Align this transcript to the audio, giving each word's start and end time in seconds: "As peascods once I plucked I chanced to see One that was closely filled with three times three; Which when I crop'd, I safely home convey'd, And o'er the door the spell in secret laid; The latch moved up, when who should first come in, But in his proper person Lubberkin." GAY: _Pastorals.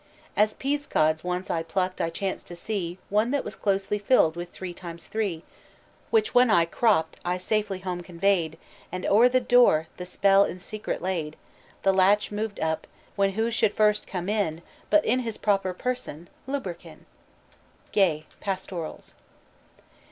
"As 0.35 0.55
peascods 0.55 1.23
once 1.23 1.51
I 1.51 1.61
plucked 1.61 2.01
I 2.01 2.09
chanced 2.09 2.47
to 2.47 2.55
see 2.55 2.97
One 3.11 3.29
that 3.29 3.45
was 3.45 3.55
closely 3.55 3.99
filled 3.99 4.35
with 4.35 4.49
three 4.49 4.73
times 4.73 5.05
three; 5.05 5.43
Which 6.09 6.33
when 6.33 6.49
I 6.49 6.65
crop'd, 6.65 7.19
I 7.23 7.37
safely 7.37 7.81
home 7.81 8.01
convey'd, 8.01 8.57
And 8.91 9.05
o'er 9.05 9.29
the 9.29 9.39
door 9.39 9.89
the 9.97 10.07
spell 10.07 10.43
in 10.43 10.57
secret 10.57 11.03
laid; 11.03 11.35
The 11.83 11.93
latch 11.93 12.31
moved 12.31 12.59
up, 12.59 12.87
when 13.15 13.33
who 13.33 13.51
should 13.51 13.75
first 13.75 14.07
come 14.07 14.27
in, 14.27 14.63
But 14.89 15.05
in 15.05 15.19
his 15.19 15.37
proper 15.37 15.71
person 15.71 16.29
Lubberkin." 16.47 17.05
GAY: 17.91 18.25
_Pastorals. 18.41 19.13